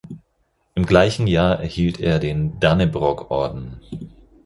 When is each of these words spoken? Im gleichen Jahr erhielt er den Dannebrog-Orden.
Im 0.73 0.87
gleichen 0.87 1.27
Jahr 1.27 1.59
erhielt 1.59 1.99
er 1.99 2.17
den 2.17 2.59
Dannebrog-Orden. 2.59 3.79